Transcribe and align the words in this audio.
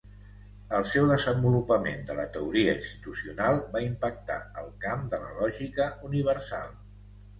El 0.77 0.85
seu 0.91 1.03
desenvolupament 1.09 2.07
de 2.07 2.15
la 2.19 2.25
teoria 2.37 2.73
institucional 2.77 3.61
va 3.75 3.83
impactar 3.91 4.41
el 4.63 4.73
camp 4.87 5.05
de 5.13 5.21
la 5.27 5.31
lògica 5.41 5.91
universal. 6.09 6.73